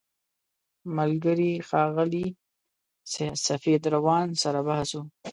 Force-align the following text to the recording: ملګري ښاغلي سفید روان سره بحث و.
ملګري 0.97 1.51
ښاغلي 1.67 2.25
سفید 3.47 3.83
روان 3.95 4.27
سره 4.43 4.59
بحث 4.67 4.89
و. 4.93 4.97